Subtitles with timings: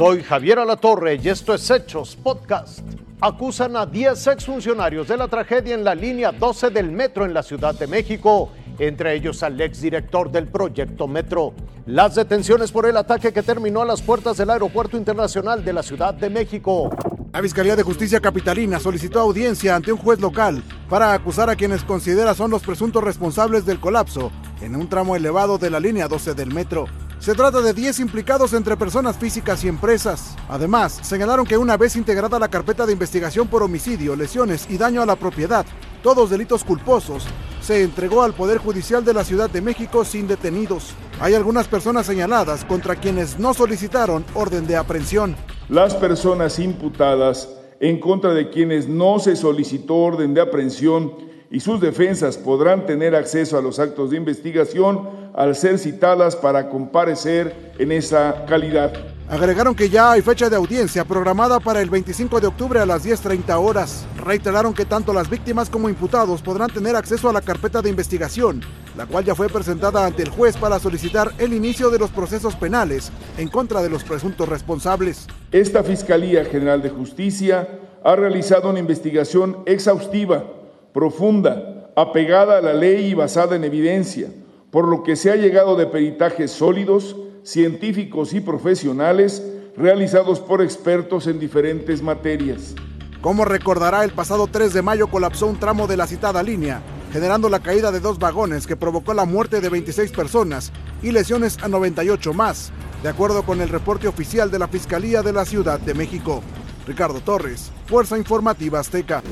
[0.00, 2.80] Soy Javier Alatorre y esto es Hechos Podcast.
[3.20, 7.42] Acusan a 10 exfuncionarios de la tragedia en la línea 12 del metro en la
[7.42, 11.52] Ciudad de México, entre ellos al exdirector del proyecto Metro.
[11.84, 15.82] Las detenciones por el ataque que terminó a las puertas del Aeropuerto Internacional de la
[15.82, 16.88] Ciudad de México.
[17.34, 21.84] La Fiscalía de Justicia Capitalina solicitó audiencia ante un juez local para acusar a quienes
[21.84, 24.32] considera son los presuntos responsables del colapso
[24.62, 26.86] en un tramo elevado de la línea 12 del metro.
[27.20, 30.34] Se trata de 10 implicados entre personas físicas y empresas.
[30.48, 35.02] Además, señalaron que una vez integrada la carpeta de investigación por homicidio, lesiones y daño
[35.02, 35.66] a la propiedad,
[36.02, 37.26] todos delitos culposos,
[37.60, 40.94] se entregó al Poder Judicial de la Ciudad de México sin detenidos.
[41.20, 45.36] Hay algunas personas señaladas contra quienes no solicitaron orden de aprehensión.
[45.68, 51.12] Las personas imputadas en contra de quienes no se solicitó orden de aprehensión
[51.50, 56.68] y sus defensas podrán tener acceso a los actos de investigación al ser citadas para
[56.68, 58.92] comparecer en esa calidad.
[59.28, 63.06] Agregaron que ya hay fecha de audiencia programada para el 25 de octubre a las
[63.06, 64.04] 10.30 horas.
[64.16, 68.60] Reiteraron que tanto las víctimas como imputados podrán tener acceso a la carpeta de investigación,
[68.96, 72.56] la cual ya fue presentada ante el juez para solicitar el inicio de los procesos
[72.56, 75.28] penales en contra de los presuntos responsables.
[75.52, 77.68] Esta Fiscalía General de Justicia
[78.02, 80.44] ha realizado una investigación exhaustiva,
[80.92, 84.28] profunda, apegada a la ley y basada en evidencia,
[84.70, 89.42] por lo que se ha llegado de peritajes sólidos, científicos y profesionales
[89.76, 92.74] realizados por expertos en diferentes materias.
[93.20, 96.80] Como recordará, el pasado 3 de mayo colapsó un tramo de la citada línea,
[97.12, 101.58] generando la caída de dos vagones que provocó la muerte de 26 personas y lesiones
[101.62, 105.80] a 98 más, de acuerdo con el reporte oficial de la Fiscalía de la Ciudad
[105.80, 106.42] de México.
[106.86, 109.22] Ricardo Torres, Fuerza Informativa Azteca.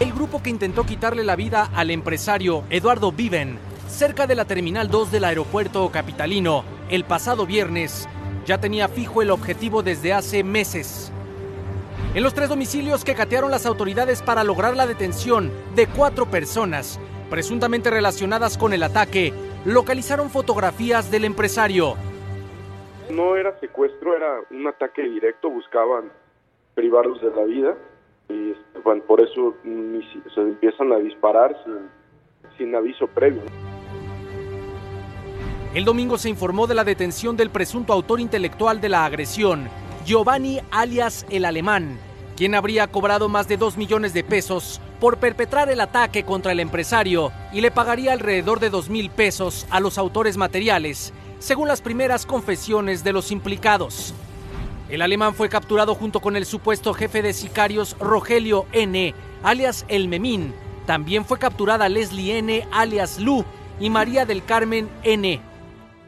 [0.00, 4.88] El grupo que intentó quitarle la vida al empresario Eduardo Viven cerca de la Terminal
[4.88, 8.08] 2 del aeropuerto capitalino el pasado viernes
[8.46, 11.12] ya tenía fijo el objetivo desde hace meses.
[12.14, 16.98] En los tres domicilios que catearon las autoridades para lograr la detención de cuatro personas
[17.28, 19.34] presuntamente relacionadas con el ataque,
[19.66, 21.96] localizaron fotografías del empresario.
[23.10, 26.10] No era secuestro, era un ataque directo, buscaban
[26.74, 27.76] privarlos de la vida
[28.30, 28.54] y
[28.84, 29.54] bueno, por eso
[30.34, 31.56] se empiezan a disparar
[32.56, 33.42] sin, aviso previo.
[35.74, 39.68] El domingo se informó de la detención del presunto autor intelectual de la agresión,
[40.04, 41.98] Giovanni alias el Alemán,
[42.36, 46.60] quien habría cobrado más de 2 millones de pesos por perpetrar el ataque contra el
[46.60, 51.80] empresario y le pagaría alrededor de 2 mil pesos a los autores materiales, según las
[51.80, 54.14] primeras confesiones de los implicados.
[54.90, 59.14] El alemán fue capturado junto con el supuesto jefe de sicarios Rogelio N.,
[59.44, 60.52] alias El Memín.
[60.84, 63.44] También fue capturada Leslie N., alias Lu,
[63.78, 65.40] y María del Carmen N.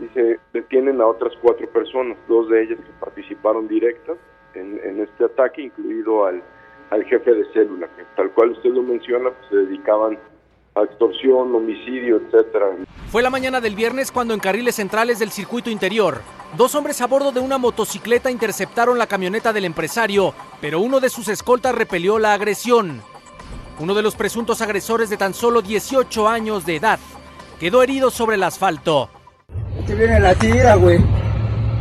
[0.00, 4.18] Y se detienen a otras cuatro personas, dos de ellas que participaron directas
[4.54, 6.42] en, este ataque, incluido al,
[6.90, 10.18] al, jefe de célula, que tal cual usted lo menciona, pues, se dedicaban
[10.74, 12.66] a extorsión, homicidio, etcétera.
[13.10, 16.22] Fue la mañana del viernes cuando en carriles centrales del circuito interior,
[16.56, 21.10] dos hombres a bordo de una motocicleta interceptaron la camioneta del empresario, pero uno de
[21.10, 23.02] sus escoltas repelió la agresión.
[23.78, 26.98] Uno de los presuntos agresores de tan solo 18 años de edad
[27.58, 29.10] quedó herido sobre el asfalto.
[29.76, 30.98] Ahí te viene la tira, güey.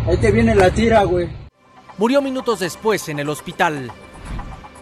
[0.07, 1.30] Ahí te viene la tira, güey.
[1.97, 3.91] Murió minutos después en el hospital.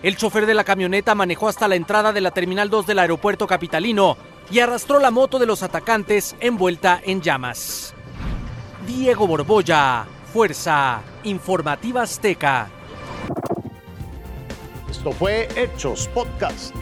[0.02, 3.48] El chofer de la camioneta manejó hasta la entrada de la Terminal 2 del aeropuerto
[3.48, 4.16] capitalino
[4.50, 7.94] y arrastró la moto de los atacantes envuelta en llamas.
[8.88, 12.70] Diego Borbolla, Fuerza Informativa Azteca.
[14.90, 16.74] Esto fue Hechos Podcast.